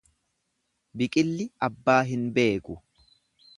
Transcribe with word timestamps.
Biqilli 1.01 1.47
abbaa 1.69 2.01
hin 2.13 2.25
beeku. 2.39 2.81